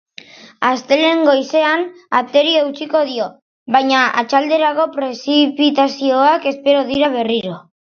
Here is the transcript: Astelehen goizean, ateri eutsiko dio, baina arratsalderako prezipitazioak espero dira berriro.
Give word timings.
Astelehen 0.69 1.21
goizean, 1.27 1.83
ateri 2.21 2.57
eutsiko 2.63 3.03
dio, 3.11 3.29
baina 3.79 4.03
arratsalderako 4.09 4.91
prezipitazioak 5.01 6.53
espero 6.59 6.87
dira 6.95 7.17
berriro. 7.23 7.67